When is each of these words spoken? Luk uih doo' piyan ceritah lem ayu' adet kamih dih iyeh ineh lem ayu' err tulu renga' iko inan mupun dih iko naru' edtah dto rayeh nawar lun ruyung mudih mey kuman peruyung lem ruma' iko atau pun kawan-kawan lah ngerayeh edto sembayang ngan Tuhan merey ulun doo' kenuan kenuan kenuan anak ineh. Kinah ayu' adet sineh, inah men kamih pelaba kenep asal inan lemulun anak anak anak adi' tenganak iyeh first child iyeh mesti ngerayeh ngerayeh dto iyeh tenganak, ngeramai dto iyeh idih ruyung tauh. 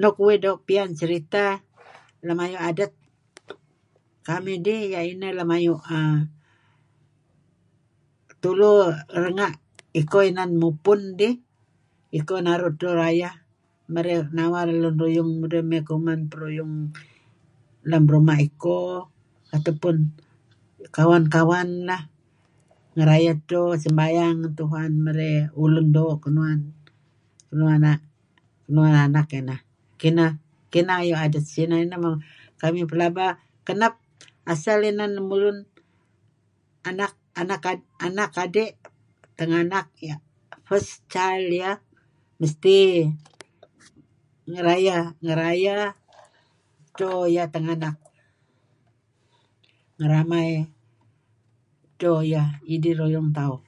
Luk 0.00 0.16
uih 0.24 0.40
doo' 0.44 0.62
piyan 0.66 0.90
ceritah 1.00 1.52
lem 2.26 2.38
ayu' 2.44 2.62
adet 2.68 2.92
kamih 4.28 4.58
dih 4.66 4.80
iyeh 4.88 5.04
ineh 5.12 5.32
lem 5.38 5.50
ayu' 5.56 5.80
err 5.98 6.18
tulu 8.42 8.70
renga' 9.22 9.54
iko 10.00 10.18
inan 10.30 10.50
mupun 10.62 11.00
dih 11.20 11.34
iko 12.18 12.34
naru' 12.46 12.70
edtah 12.72 12.92
dto 12.92 12.98
rayeh 13.02 13.34
nawar 14.36 14.68
lun 14.82 14.96
ruyung 15.02 15.30
mudih 15.40 15.64
mey 15.70 15.82
kuman 15.88 16.20
peruyung 16.30 16.74
lem 17.90 18.04
ruma' 18.12 18.40
iko 18.48 18.78
atau 19.56 19.74
pun 19.82 19.96
kawan-kawan 20.96 21.70
lah 21.88 22.02
ngerayeh 22.96 23.32
edto 23.36 23.60
sembayang 23.82 24.36
ngan 24.40 24.52
Tuhan 24.60 24.92
merey 25.04 25.34
ulun 25.62 25.88
doo' 25.96 26.18
kenuan 26.22 26.60
kenuan 27.48 27.80
kenuan 28.64 28.96
anak 29.08 29.28
ineh. 29.40 29.60
Kinah 30.02 30.98
ayu' 31.00 31.16
adet 31.24 31.40
sineh, 31.52 31.78
inah 31.88 31.96
men 32.02 32.20
kamih 32.60 32.84
pelaba 32.90 33.26
kenep 33.66 33.94
asal 34.52 34.80
inan 34.90 35.12
lemulun 35.16 35.58
anak 36.88 37.12
anak 37.40 37.62
anak 38.06 38.30
adi' 38.44 38.72
tenganak 39.40 39.88
iyeh 40.04 40.18
first 40.68 40.96
child 41.12 41.48
iyeh 41.58 41.76
mesti 42.40 42.78
ngerayeh 44.52 45.02
ngerayeh 45.24 45.96
dto 46.92 47.10
iyeh 47.32 47.48
tenganak, 47.54 47.96
ngeramai 49.98 50.48
dto 51.96 52.12
iyeh 52.28 52.46
idih 52.72 52.94
ruyung 53.00 53.30
tauh. 53.36 53.60